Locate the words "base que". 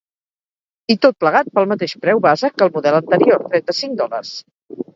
2.29-2.67